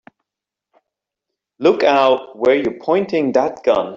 [1.59, 3.89] Look out where you're pointing that gun!